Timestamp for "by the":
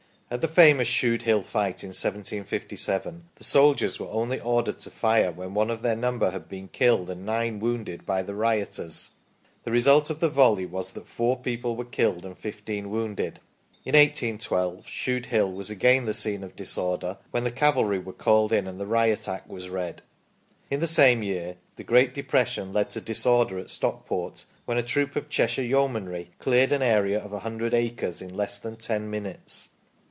8.05-8.33